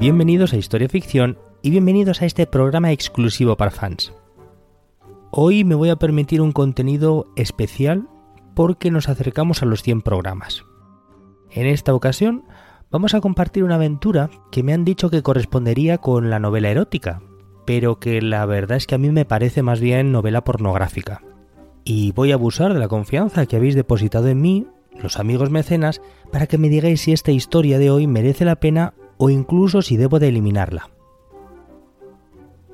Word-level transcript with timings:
Bienvenidos 0.00 0.54
a 0.54 0.56
Historia 0.56 0.88
Ficción 0.88 1.36
y 1.60 1.68
bienvenidos 1.68 2.22
a 2.22 2.24
este 2.24 2.46
programa 2.46 2.90
exclusivo 2.90 3.58
para 3.58 3.70
fans. 3.70 4.14
Hoy 5.30 5.62
me 5.62 5.74
voy 5.74 5.90
a 5.90 5.96
permitir 5.96 6.40
un 6.40 6.52
contenido 6.52 7.26
especial 7.36 8.08
porque 8.54 8.90
nos 8.90 9.10
acercamos 9.10 9.62
a 9.62 9.66
los 9.66 9.82
100 9.82 10.00
programas. 10.00 10.64
En 11.50 11.66
esta 11.66 11.92
ocasión 11.92 12.44
vamos 12.90 13.12
a 13.12 13.20
compartir 13.20 13.62
una 13.62 13.74
aventura 13.74 14.30
que 14.50 14.62
me 14.62 14.72
han 14.72 14.86
dicho 14.86 15.10
que 15.10 15.22
correspondería 15.22 15.98
con 15.98 16.30
la 16.30 16.38
novela 16.38 16.70
erótica, 16.70 17.20
pero 17.66 18.00
que 18.00 18.22
la 18.22 18.46
verdad 18.46 18.78
es 18.78 18.86
que 18.86 18.94
a 18.94 18.98
mí 18.98 19.10
me 19.10 19.26
parece 19.26 19.62
más 19.62 19.80
bien 19.80 20.12
novela 20.12 20.44
pornográfica. 20.44 21.20
Y 21.84 22.12
voy 22.12 22.32
a 22.32 22.36
abusar 22.36 22.72
de 22.72 22.80
la 22.80 22.88
confianza 22.88 23.44
que 23.44 23.56
habéis 23.56 23.74
depositado 23.74 24.28
en 24.28 24.40
mí, 24.40 24.66
los 24.98 25.18
amigos 25.18 25.50
mecenas, 25.50 26.00
para 26.32 26.46
que 26.46 26.56
me 26.56 26.70
digáis 26.70 27.02
si 27.02 27.12
esta 27.12 27.32
historia 27.32 27.78
de 27.78 27.90
hoy 27.90 28.06
merece 28.06 28.46
la 28.46 28.56
pena 28.56 28.94
o 29.20 29.28
incluso 29.28 29.82
si 29.82 29.98
debo 29.98 30.18
de 30.18 30.28
eliminarla. 30.28 30.88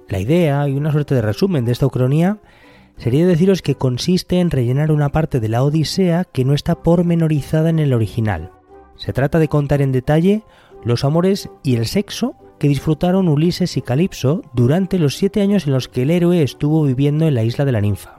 La 0.08 0.20
idea 0.20 0.68
y 0.68 0.76
una 0.76 0.92
suerte 0.92 1.16
de 1.16 1.20
resumen 1.20 1.64
de 1.64 1.72
esta 1.72 1.86
ucronía 1.86 2.38
sería 2.96 3.26
deciros 3.26 3.62
que 3.62 3.74
consiste 3.74 4.38
en 4.38 4.52
rellenar 4.52 4.92
una 4.92 5.10
parte 5.10 5.40
de 5.40 5.48
la 5.48 5.64
Odisea 5.64 6.24
que 6.24 6.44
no 6.44 6.54
está 6.54 6.76
pormenorizada 6.76 7.68
en 7.68 7.80
el 7.80 7.92
original. 7.92 8.52
Se 8.94 9.12
trata 9.12 9.40
de 9.40 9.48
contar 9.48 9.82
en 9.82 9.90
detalle 9.90 10.44
los 10.84 11.04
amores 11.04 11.50
y 11.64 11.74
el 11.74 11.86
sexo 11.86 12.36
que 12.60 12.68
disfrutaron 12.68 13.28
Ulises 13.28 13.76
y 13.76 13.82
Calipso 13.82 14.42
durante 14.54 15.00
los 15.00 15.16
siete 15.16 15.42
años 15.42 15.66
en 15.66 15.72
los 15.72 15.88
que 15.88 16.02
el 16.02 16.12
héroe 16.12 16.44
estuvo 16.44 16.84
viviendo 16.84 17.26
en 17.26 17.34
la 17.34 17.42
isla 17.42 17.64
de 17.64 17.72
la 17.72 17.80
ninfa. 17.80 18.15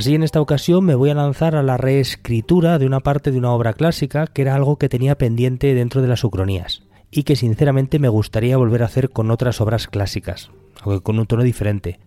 Así 0.00 0.14
en 0.14 0.22
esta 0.22 0.40
ocasión 0.40 0.82
me 0.86 0.94
voy 0.94 1.10
a 1.10 1.14
lanzar 1.14 1.54
a 1.54 1.62
la 1.62 1.76
reescritura 1.76 2.78
de 2.78 2.86
una 2.86 3.00
parte 3.00 3.32
de 3.32 3.36
una 3.36 3.52
obra 3.52 3.74
clásica 3.74 4.26
que 4.26 4.40
era 4.40 4.54
algo 4.54 4.78
que 4.78 4.88
tenía 4.88 5.18
pendiente 5.18 5.74
dentro 5.74 6.00
de 6.00 6.08
las 6.08 6.24
ucronías 6.24 6.84
y 7.10 7.24
que 7.24 7.36
sinceramente 7.36 7.98
me 7.98 8.08
gustaría 8.08 8.56
volver 8.56 8.82
a 8.82 8.86
hacer 8.86 9.10
con 9.10 9.30
otras 9.30 9.60
obras 9.60 9.88
clásicas, 9.88 10.52
aunque 10.80 11.02
con 11.02 11.18
un 11.18 11.26
tono 11.26 11.42
diferente. 11.42 12.00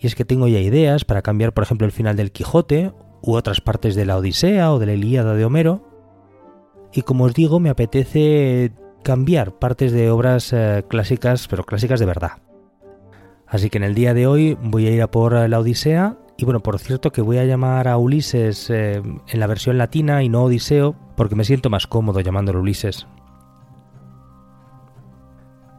Y 0.00 0.06
es 0.06 0.14
que 0.14 0.24
tengo 0.24 0.48
ya 0.48 0.58
ideas 0.58 1.04
para 1.04 1.20
cambiar 1.20 1.52
por 1.52 1.64
ejemplo 1.64 1.86
el 1.86 1.92
final 1.92 2.16
del 2.16 2.32
Quijote 2.32 2.92
u 3.20 3.34
otras 3.34 3.60
partes 3.60 3.94
de 3.94 4.06
la 4.06 4.16
Odisea 4.16 4.72
o 4.72 4.78
de 4.78 4.86
la 4.86 4.94
Ilíada 4.94 5.34
de 5.34 5.44
Homero. 5.44 5.86
Y 6.94 7.02
como 7.02 7.24
os 7.24 7.34
digo, 7.34 7.60
me 7.60 7.68
apetece 7.68 8.72
cambiar 9.02 9.58
partes 9.58 9.92
de 9.92 10.10
obras 10.10 10.54
eh, 10.54 10.82
clásicas, 10.88 11.46
pero 11.46 11.64
clásicas 11.64 12.00
de 12.00 12.06
verdad. 12.06 12.45
Así 13.46 13.70
que 13.70 13.78
en 13.78 13.84
el 13.84 13.94
día 13.94 14.14
de 14.14 14.26
hoy 14.26 14.58
voy 14.60 14.86
a 14.86 14.90
ir 14.90 15.02
a 15.02 15.10
por 15.10 15.48
la 15.48 15.60
Odisea. 15.60 16.16
Y 16.36 16.44
bueno, 16.44 16.60
por 16.60 16.78
cierto 16.78 17.12
que 17.12 17.22
voy 17.22 17.38
a 17.38 17.44
llamar 17.44 17.88
a 17.88 17.96
Ulises 17.96 18.68
eh, 18.70 18.96
en 18.96 19.40
la 19.40 19.46
versión 19.46 19.78
latina 19.78 20.22
y 20.22 20.28
no 20.28 20.44
Odiseo, 20.44 20.94
porque 21.16 21.36
me 21.36 21.44
siento 21.44 21.70
más 21.70 21.86
cómodo 21.86 22.20
llamándolo 22.20 22.60
Ulises. 22.60 23.06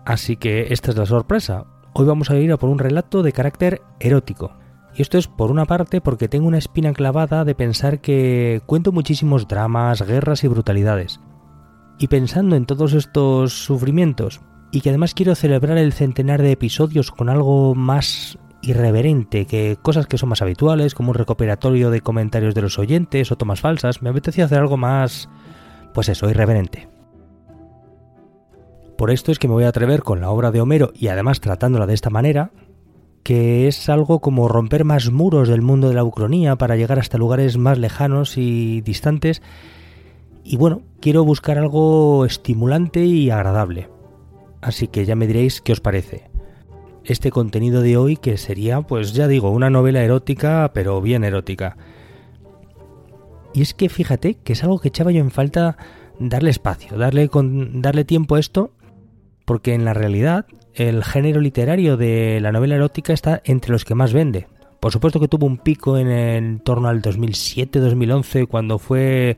Así 0.06 0.38
que 0.38 0.74
esta 0.74 0.92
es 0.92 0.98
la 0.98 1.06
sorpresa. 1.06 1.66
Hoy 1.94 2.06
vamos 2.06 2.30
a 2.30 2.38
ir 2.38 2.52
a 2.52 2.58
por 2.58 2.70
un 2.70 2.80
relato 2.80 3.24
de 3.24 3.34
carácter 3.34 3.82
erótico. 4.00 4.54
Y 4.96 5.02
esto 5.02 5.18
es 5.18 5.28
por 5.28 5.52
una 5.52 5.66
parte 5.66 6.02
porque 6.02 6.28
tengo 6.28 6.48
una 6.48 6.58
espina 6.58 6.94
clavada 6.94 7.44
de 7.44 7.54
pensar 7.54 8.00
que 8.00 8.62
cuento 8.66 8.92
muchísimos 8.92 9.48
dramas, 9.48 10.02
guerras 10.02 10.44
y 10.44 10.48
brutalidades. 10.48 11.20
Y 12.00 12.08
pensando 12.08 12.56
en 12.56 12.66
todos 12.66 12.94
estos 12.94 13.54
sufrimientos, 13.54 14.42
y 14.72 14.82
que 14.82 14.90
además 14.90 15.14
quiero 15.14 15.36
celebrar 15.36 15.78
el 15.78 15.94
centenar 15.94 16.42
de 16.42 16.52
episodios 16.52 17.12
con 17.12 17.30
algo 17.30 17.76
más 17.76 18.38
irreverente 18.62 19.46
que 19.46 19.78
cosas 19.82 20.08
que 20.08 20.18
son 20.18 20.30
más 20.30 20.42
habituales, 20.42 20.94
como 20.94 21.10
un 21.10 21.16
recuperatorio 21.16 21.90
de 21.90 22.02
comentarios 22.02 22.56
de 22.56 22.62
los 22.62 22.80
oyentes 22.80 23.32
o 23.32 23.38
tomas 23.38 23.62
falsas, 23.62 24.02
me 24.02 24.10
apetecía 24.10 24.46
hacer 24.46 24.60
algo 24.60 24.78
más, 24.78 25.30
pues 25.94 26.10
eso, 26.10 26.30
irreverente. 26.30 26.90
Por 28.98 29.12
esto 29.12 29.32
es 29.32 29.40
que 29.40 29.48
me 29.48 29.54
voy 29.54 29.64
a 29.64 29.70
atrever 29.70 30.02
con 30.02 30.22
la 30.22 30.32
obra 30.32 30.52
de 30.52 30.60
Homero 30.60 30.92
y 30.96 31.08
además 31.08 31.40
tratándola 31.40 31.86
de 31.86 31.94
esta 31.94 32.10
manera, 32.10 32.52
que 33.24 33.68
es 33.68 33.90
algo 33.90 34.20
como 34.20 34.48
romper 34.48 34.86
más 34.86 35.12
muros 35.12 35.50
del 35.50 35.62
mundo 35.62 35.90
de 35.90 35.96
la 35.96 36.04
ucronía 36.04 36.56
para 36.56 36.78
llegar 36.78 36.98
hasta 36.98 37.18
lugares 37.18 37.58
más 37.58 37.78
lejanos 37.78 38.38
y 38.38 38.82
distantes. 38.82 39.42
Y 40.44 40.58
bueno, 40.58 40.82
quiero 41.00 41.24
buscar 41.24 41.58
algo 41.58 42.26
estimulante 42.26 43.06
y 43.06 43.30
agradable. 43.30 43.90
Así 44.62 44.88
que 44.88 45.06
ya 45.06 45.16
me 45.16 45.28
diréis 45.28 45.62
qué 45.62 45.74
os 45.74 45.80
parece. 45.80 46.30
Este 47.04 47.32
contenido 47.32 47.82
de 47.82 47.98
hoy 47.98 48.18
que 48.18 48.38
sería, 48.38 48.82
pues 48.82 49.14
ya 49.14 49.28
digo, 49.28 49.52
una 49.52 49.70
novela 49.70 50.04
erótica, 50.04 50.72
pero 50.74 51.02
bien 51.02 51.24
erótica. 51.24 51.78
Y 53.54 53.62
es 53.62 53.74
que 53.74 53.90
fíjate 53.90 54.36
que 54.36 54.54
es 54.54 54.64
algo 54.64 54.80
que 54.80 54.90
echaba 54.90 55.12
yo 55.12 55.22
en 55.22 55.32
falta 55.32 55.78
darle 56.20 56.50
espacio, 56.50 56.98
darle, 56.98 57.30
con, 57.30 57.82
darle 57.82 58.04
tiempo 58.04 58.36
a 58.36 58.40
esto, 58.40 58.72
porque 59.46 59.74
en 59.74 59.86
la 59.86 59.94
realidad 59.94 60.46
el 60.74 61.04
género 61.04 61.40
literario 61.42 61.98
de 61.98 62.40
la 62.42 62.52
novela 62.52 62.76
erótica 62.76 63.14
está 63.14 63.42
entre 63.46 63.72
los 63.72 63.86
que 63.86 63.96
más 63.96 64.14
vende. 64.14 64.48
Por 64.80 64.92
supuesto 64.92 65.20
que 65.20 65.28
tuvo 65.28 65.46
un 65.46 65.58
pico 65.58 65.98
en, 65.98 66.08
el 66.08 66.62
torno 66.62 66.88
al 66.88 67.02
2007-2011 67.02 68.48
cuando 68.48 68.78
fue 68.78 69.38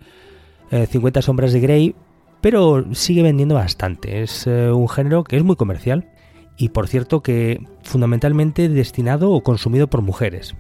50 0.70 1.20
eh, 1.20 1.24
sombras 1.24 1.54
de 1.54 1.60
Grey, 1.60 1.96
pero 2.42 2.86
sigue 2.94 3.24
vendiendo 3.24 3.56
bastante. 3.56 4.22
Es 4.22 4.48
eh, 4.48 4.72
un 4.72 4.88
género 4.88 5.24
que 5.24 5.38
es 5.38 5.44
muy 5.44 5.56
comercial 5.56 6.10
y 6.58 6.70
por 6.70 6.88
cierto 6.88 7.22
que 7.22 7.66
fundamentalmente 7.84 8.70
destinado 8.70 9.32
o 9.32 9.44
consumido 9.44 9.88
por 9.88 10.02
mujeres. 10.02 10.56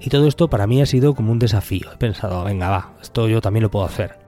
Y 0.00 0.10
todo 0.10 0.28
esto 0.28 0.48
para 0.48 0.66
mí 0.66 0.80
ha 0.80 0.86
sido 0.86 1.14
como 1.14 1.32
un 1.32 1.38
desafío. 1.38 1.92
He 1.92 1.96
pensado, 1.96 2.44
venga, 2.44 2.68
va, 2.68 2.94
esto 3.02 3.28
yo 3.28 3.40
también 3.40 3.64
lo 3.64 3.70
puedo 3.70 3.84
hacer. 3.84 4.18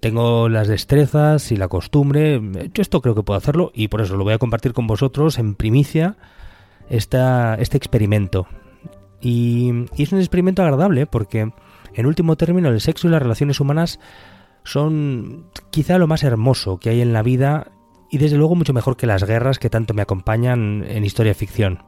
Tengo 0.00 0.50
las 0.50 0.68
destrezas 0.68 1.50
y 1.50 1.56
la 1.56 1.68
costumbre, 1.68 2.42
yo 2.74 2.82
esto 2.82 3.00
creo 3.00 3.14
que 3.14 3.22
puedo 3.22 3.38
hacerlo 3.38 3.72
y 3.74 3.88
por 3.88 4.02
eso 4.02 4.18
lo 4.18 4.24
voy 4.24 4.34
a 4.34 4.38
compartir 4.38 4.74
con 4.74 4.86
vosotros 4.86 5.38
en 5.38 5.54
primicia 5.54 6.16
esta, 6.90 7.54
este 7.54 7.78
experimento. 7.78 8.46
Y, 9.22 9.86
y 9.96 10.02
es 10.02 10.12
un 10.12 10.18
experimento 10.18 10.62
agradable 10.62 11.06
porque 11.06 11.52
en 11.94 12.06
último 12.06 12.36
término, 12.36 12.68
el 12.68 12.80
sexo 12.80 13.08
y 13.08 13.10
las 13.10 13.22
relaciones 13.22 13.60
humanas 13.60 14.00
son 14.64 15.46
quizá 15.70 15.98
lo 15.98 16.06
más 16.06 16.22
hermoso 16.22 16.78
que 16.78 16.90
hay 16.90 17.00
en 17.00 17.12
la 17.12 17.22
vida 17.22 17.72
y 18.10 18.18
desde 18.18 18.36
luego 18.36 18.54
mucho 18.54 18.72
mejor 18.72 18.96
que 18.96 19.06
las 19.06 19.24
guerras 19.24 19.58
que 19.58 19.70
tanto 19.70 19.94
me 19.94 20.02
acompañan 20.02 20.84
en 20.86 21.04
historia 21.04 21.34
ficción. 21.34 21.82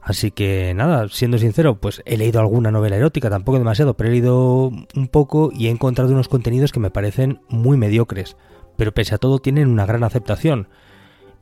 Así 0.00 0.30
que 0.30 0.74
nada, 0.74 1.08
siendo 1.08 1.38
sincero, 1.38 1.80
pues 1.80 2.02
he 2.04 2.18
leído 2.18 2.38
alguna 2.38 2.70
novela 2.70 2.96
erótica, 2.96 3.30
tampoco 3.30 3.58
demasiado, 3.58 3.94
pero 3.94 4.10
he 4.10 4.12
leído 4.12 4.70
un 4.94 5.08
poco 5.10 5.50
y 5.52 5.66
he 5.66 5.70
encontrado 5.70 6.12
unos 6.12 6.28
contenidos 6.28 6.72
que 6.72 6.80
me 6.80 6.90
parecen 6.90 7.40
muy 7.48 7.78
mediocres, 7.78 8.36
pero 8.76 8.92
pese 8.92 9.14
a 9.14 9.18
todo 9.18 9.38
tienen 9.38 9.68
una 9.68 9.86
gran 9.86 10.04
aceptación. 10.04 10.68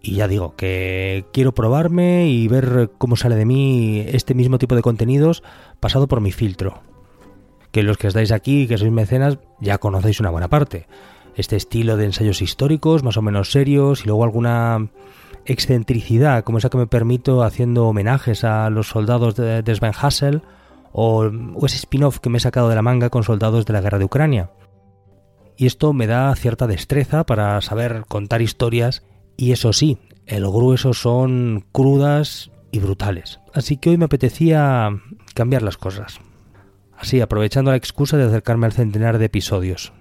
Y 0.02 0.16
ya 0.16 0.26
digo, 0.26 0.56
que 0.56 1.26
quiero 1.32 1.52
probarme 1.52 2.28
y 2.28 2.49
ver 2.49 2.90
cómo 2.99 3.14
sale 3.14 3.37
de 3.37 3.44
mí 3.44 4.04
este 4.08 4.34
mismo 4.34 4.58
tipo 4.58 4.75
de 4.75 4.82
contenidos 4.82 5.44
pasado 5.78 6.08
por 6.08 6.20
mi 6.20 6.32
filtro. 6.32 6.82
Que 7.70 7.84
los 7.84 7.96
que 7.99 8.08
estáis 8.08 8.32
aquí, 8.32 8.66
que 8.66 8.78
sois 8.78 8.90
mecenas, 8.90 9.38
ya 9.60 9.78
conocéis 9.78 10.19
una 10.19 10.31
buena 10.31 10.49
parte. 10.49 10.88
Este 11.37 11.54
estilo 11.54 11.96
de 11.96 12.06
ensayos 12.06 12.43
históricos, 12.43 13.04
más 13.04 13.16
o 13.16 13.22
menos 13.22 13.52
serios, 13.52 14.02
y 14.02 14.06
luego 14.06 14.25
alguna 14.25 14.88
excentricidad, 15.46 16.43
como 16.43 16.58
esa 16.58 16.69
que 16.69 16.78
me 16.78 16.88
permito 16.88 17.44
haciendo 17.44 17.87
homenajes 17.87 18.43
a 18.43 18.70
los 18.70 18.88
soldados 18.88 19.37
de, 19.37 19.62
Sven 19.75 19.93
Hassel, 19.96 20.43
o, 20.90 21.31
o 21.55 21.66
ese 21.66 21.76
spin-off 21.76 22.19
que 22.19 22.28
me 22.28 22.38
he 22.38 22.40
sacado 22.40 22.69
de 22.69 22.75
la 22.75 22.82
manga 22.82 23.08
con 23.08 23.22
soldados 23.22 23.66
de 23.66 23.72
la 23.72 23.81
guerra 23.81 23.98
de 23.98 24.05
Ucrania. 24.05 24.50
Y 25.56 25.66
esto 25.66 25.93
me 25.93 26.08
da 26.08 26.34
cierta 26.34 26.66
destreza 26.66 27.25
para 27.25 27.60
saber 27.60 28.05
contar 28.08 28.43
historias 28.43 29.05
y 29.37 29.52
eso 29.52 29.73
sí, 29.73 29.99
el 30.26 30.46
grueso 30.46 30.94
son 30.94 31.64
crudas 31.73 32.50
y 32.70 32.79
brutales. 32.79 33.40
Así 33.52 33.76
que 33.76 33.90
hoy 33.90 33.99
me 33.99 34.06
apetecía 34.06 34.90
cambiar 35.34 35.62
las 35.62 35.76
cosas. 35.76 36.20
Así, 36.96 37.20
aprovechando 37.20 37.70
la 37.70 37.76
excusa 37.76 38.17
de 38.17 38.25
acercarme 38.25 38.67
al 38.67 38.73
centenar 38.73 39.19
de 39.19 39.25
episodios. 39.25 39.93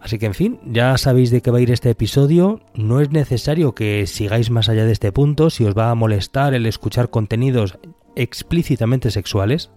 Así 0.00 0.18
que 0.18 0.26
en 0.26 0.34
fin, 0.34 0.60
ya 0.66 0.98
sabéis 0.98 1.30
de 1.30 1.40
qué 1.40 1.50
va 1.50 1.58
a 1.58 1.62
ir 1.62 1.70
este 1.70 1.90
episodio. 1.90 2.60
No 2.74 3.00
es 3.00 3.10
necesario 3.10 3.74
que 3.74 4.06
sigáis 4.06 4.50
más 4.50 4.68
allá 4.68 4.84
de 4.84 4.92
este 4.92 5.12
punto 5.12 5.48
si 5.48 5.64
os 5.64 5.76
va 5.76 5.90
a 5.90 5.94
molestar 5.94 6.52
el 6.52 6.66
escuchar 6.66 7.08
contenidos 7.08 7.78
explícitamente 8.14 9.10
sexuales. 9.10 9.70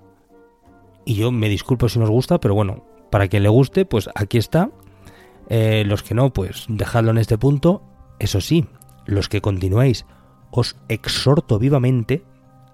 Y 1.06 1.16
yo 1.16 1.32
me 1.32 1.48
disculpo 1.48 1.88
si 1.88 1.98
no 1.98 2.06
os 2.06 2.12
gusta, 2.12 2.40
pero 2.40 2.54
bueno, 2.54 2.86
para 3.10 3.30
quien 3.30 3.44
le 3.44 3.50
guste, 3.50 3.86
pues 3.86 4.10
aquí 4.16 4.38
está. 4.38 4.70
Eh, 5.50 5.84
los 5.88 6.04
que 6.04 6.14
no, 6.14 6.34
pues 6.34 6.66
dejadlo 6.68 7.12
en 7.12 7.20
este 7.20 7.38
punto. 7.38 7.82
Eso 8.19 8.42
sí, 8.42 8.66
los 9.06 9.30
que 9.30 9.42
continuáis, 9.42 10.06
os 10.52 10.75
exhorto 10.88 11.60
vivamente 11.60 12.24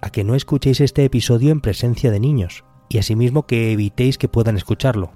a 0.00 0.10
que 0.10 0.24
no 0.24 0.34
escuchéis 0.34 0.80
este 0.80 1.04
episodio 1.04 1.50
en 1.50 1.60
presencia 1.60 2.10
de 2.10 2.20
niños 2.20 2.64
y 2.88 2.98
asimismo 2.98 3.46
que 3.46 3.72
evitéis 3.72 4.18
que 4.18 4.28
puedan 4.28 4.56
escucharlo. 4.56 5.12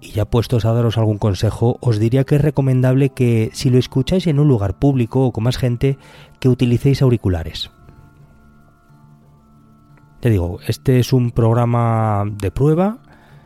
Y 0.00 0.12
ya 0.12 0.24
puestos 0.26 0.64
a 0.64 0.72
daros 0.72 0.98
algún 0.98 1.18
consejo, 1.18 1.78
os 1.80 1.98
diría 1.98 2.24
que 2.24 2.36
es 2.36 2.40
recomendable 2.40 3.10
que 3.10 3.50
si 3.52 3.70
lo 3.70 3.78
escucháis 3.78 4.26
en 4.26 4.38
un 4.38 4.48
lugar 4.48 4.78
público 4.78 5.24
o 5.24 5.32
con 5.32 5.44
más 5.44 5.56
gente, 5.56 5.98
que 6.38 6.48
utilicéis 6.48 7.02
auriculares. 7.02 7.70
Te 10.20 10.30
digo, 10.30 10.58
este 10.66 10.98
es 10.98 11.12
un 11.12 11.30
programa 11.30 12.24
de 12.40 12.50
prueba, 12.50 12.98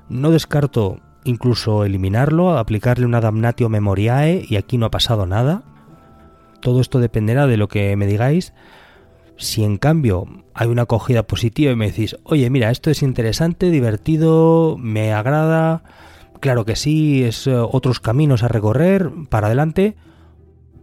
no 0.08 0.30
descarto 0.30 0.98
incluso 1.24 1.84
eliminarlo, 1.84 2.56
aplicarle 2.56 3.06
una 3.06 3.20
damnatio 3.20 3.68
memoriae 3.68 4.44
y 4.48 4.56
aquí 4.56 4.78
no 4.78 4.86
ha 4.86 4.90
pasado 4.90 5.26
nada. 5.26 5.62
Todo 6.60 6.80
esto 6.80 7.00
dependerá 7.00 7.46
de 7.46 7.56
lo 7.56 7.68
que 7.68 7.96
me 7.96 8.06
digáis. 8.06 8.52
Si 9.36 9.64
en 9.64 9.78
cambio 9.78 10.26
hay 10.54 10.68
una 10.68 10.82
acogida 10.82 11.22
positiva 11.22 11.72
y 11.72 11.76
me 11.76 11.86
decís, 11.86 12.16
oye, 12.24 12.50
mira, 12.50 12.70
esto 12.70 12.90
es 12.90 13.02
interesante, 13.02 13.70
divertido, 13.70 14.76
me 14.78 15.14
agrada, 15.14 15.82
claro 16.40 16.64
que 16.64 16.76
sí, 16.76 17.24
es 17.24 17.46
eh, 17.46 17.54
otros 17.54 18.00
caminos 18.00 18.42
a 18.42 18.48
recorrer, 18.48 19.10
para 19.28 19.46
adelante, 19.46 19.96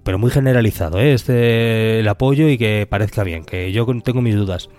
pero 0.04 0.18
muy 0.18 0.32
generalizado, 0.32 1.00
¿eh? 1.00 1.14
este 1.14 2.00
el 2.00 2.08
apoyo 2.08 2.48
y 2.48 2.58
que 2.58 2.88
parezca 2.90 3.24
bien, 3.24 3.44
que 3.44 3.72
yo 3.72 3.86
tengo 4.02 4.22
mis 4.22 4.36
dudas. 4.36 4.70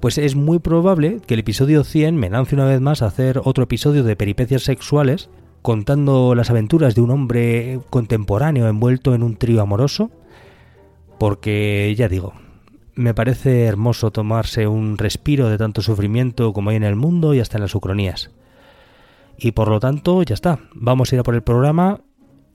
Pues 0.00 0.18
es 0.18 0.36
muy 0.36 0.58
probable 0.58 1.20
que 1.26 1.34
el 1.34 1.40
episodio 1.40 1.82
100 1.82 2.16
me 2.16 2.28
lance 2.28 2.54
una 2.54 2.66
vez 2.66 2.80
más 2.80 3.00
a 3.00 3.06
hacer 3.06 3.40
otro 3.42 3.64
episodio 3.64 4.04
de 4.04 4.16
peripecias 4.16 4.62
sexuales, 4.62 5.30
contando 5.62 6.34
las 6.34 6.50
aventuras 6.50 6.94
de 6.94 7.00
un 7.00 7.10
hombre 7.10 7.80
contemporáneo 7.88 8.68
envuelto 8.68 9.14
en 9.14 9.22
un 9.22 9.36
trío 9.36 9.62
amoroso, 9.62 10.10
porque 11.18 11.94
ya 11.96 12.08
digo, 12.08 12.34
me 12.94 13.14
parece 13.14 13.64
hermoso 13.64 14.10
tomarse 14.10 14.66
un 14.66 14.98
respiro 14.98 15.48
de 15.48 15.58
tanto 15.58 15.82
sufrimiento 15.82 16.52
como 16.52 16.70
hay 16.70 16.76
en 16.76 16.84
el 16.84 16.96
mundo 16.96 17.34
y 17.34 17.40
hasta 17.40 17.58
en 17.58 17.62
las 17.62 17.74
ucronías. 17.74 18.30
Y 19.38 19.52
por 19.52 19.68
lo 19.68 19.80
tanto, 19.80 20.22
ya 20.22 20.34
está. 20.34 20.58
Vamos 20.74 21.12
a 21.12 21.16
ir 21.16 21.20
a 21.20 21.22
por 21.22 21.34
el 21.34 21.42
programa. 21.42 22.00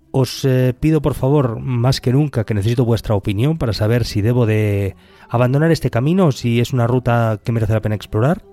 Os 0.10 0.44
eh, 0.44 0.74
pido 0.78 1.02
por 1.02 1.13
favor, 1.13 1.60
más 1.60 2.02
que 2.02 2.12
nunca, 2.12 2.44
que 2.44 2.54
necesito 2.54 2.86
vuestra 2.86 3.16
opinión 3.16 3.58
para 3.58 3.72
saber 3.72 4.04
si 4.04 4.22
debo 4.22 4.46
de 4.46 4.96
abandonar 5.30 5.72
este 5.72 5.90
camino 5.90 6.31
si 6.31 6.60
es 6.60 6.74
una 6.74 6.88
ruta 6.88 7.40
que 7.44 7.52
merece 7.52 7.74
la 7.74 7.81
pena 7.81 7.96
explorar. 7.96 8.44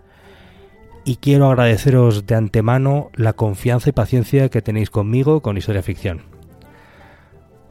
Y 1.04 1.16
quiero 1.16 1.46
agradeceros 1.46 2.26
de 2.26 2.34
antemano 2.34 3.10
la 3.14 3.32
confianza 3.32 3.88
y 3.88 3.92
paciencia 3.92 4.50
que 4.50 4.62
tenéis 4.62 4.90
conmigo 4.90 5.40
con 5.40 5.56
Historia 5.56 5.82
Ficción. 5.82 6.37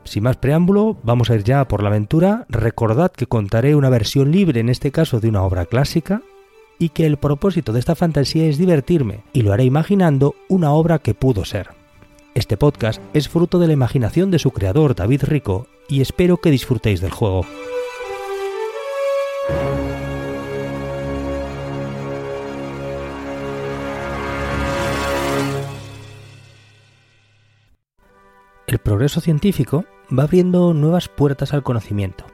Sin 0.07 0.23
más 0.23 0.37
preámbulo, 0.37 0.97
vamos 1.03 1.29
a 1.29 1.35
ir 1.35 1.43
ya 1.43 1.67
por 1.67 1.83
la 1.83 1.89
aventura. 1.89 2.45
Recordad 2.47 3.11
que 3.11 3.27
contaré 3.27 3.75
una 3.75 3.89
versión 3.89 4.31
libre, 4.31 4.61
en 4.61 4.69
este 4.69 4.89
caso 4.89 5.19
de 5.19 5.27
una 5.27 5.43
obra 5.43 5.65
clásica, 5.65 6.21
y 6.79 6.89
que 6.89 7.05
el 7.05 7.17
propósito 7.17 7.73
de 7.73 7.79
esta 7.79 7.93
fantasía 7.93 8.45
es 8.45 8.57
divertirme, 8.57 9.23
y 9.33 9.41
lo 9.41 9.51
haré 9.51 9.65
imaginando 9.65 10.33
una 10.47 10.71
obra 10.71 10.99
que 10.99 11.13
pudo 11.13 11.43
ser. 11.43 11.71
Este 12.35 12.55
podcast 12.55 13.01
es 13.13 13.27
fruto 13.27 13.59
de 13.59 13.67
la 13.67 13.73
imaginación 13.73 14.31
de 14.31 14.39
su 14.39 14.51
creador 14.51 14.95
David 14.95 15.23
Rico, 15.23 15.67
y 15.89 15.99
espero 15.99 16.37
que 16.37 16.51
disfrutéis 16.51 17.01
del 17.01 17.11
juego. 17.11 17.45
El 28.67 28.79
progreso 28.79 29.19
científico 29.21 29.85
va 30.11 30.23
abriendo 30.23 30.73
nuevas 30.73 31.09
puertas 31.09 31.53
al 31.53 31.63
conocimiento, 31.63 32.25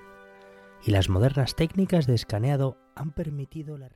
y 0.85 0.91
las 0.91 1.09
modernas 1.09 1.55
técnicas 1.55 2.05
de 2.07 2.15
escaneado 2.15 2.77
han 2.95 3.11
permitido 3.11 3.77
la... 3.77 3.89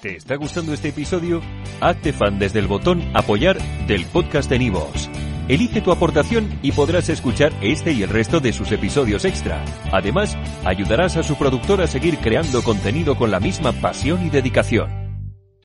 ¿Te 0.00 0.16
está 0.16 0.36
gustando 0.36 0.72
este 0.72 0.88
episodio? 0.88 1.40
Hazte 1.80 2.12
fan 2.12 2.38
desde 2.38 2.58
el 2.58 2.66
botón 2.66 3.02
Apoyar 3.14 3.58
del 3.86 4.04
podcast 4.06 4.48
de 4.50 4.58
Nivos. 4.58 5.10
Elige 5.46 5.82
tu 5.82 5.92
aportación 5.92 6.58
y 6.62 6.72
podrás 6.72 7.10
escuchar 7.10 7.52
este 7.60 7.92
y 7.92 8.02
el 8.02 8.08
resto 8.08 8.40
de 8.40 8.54
sus 8.54 8.72
episodios 8.72 9.26
extra. 9.26 9.62
Además, 9.92 10.36
ayudarás 10.64 11.18
a 11.18 11.22
su 11.22 11.36
productor 11.36 11.82
a 11.82 11.86
seguir 11.86 12.16
creando 12.18 12.62
contenido 12.62 13.16
con 13.16 13.30
la 13.30 13.40
misma 13.40 13.72
pasión 13.72 14.24
y 14.26 14.30
dedicación. 14.30 15.03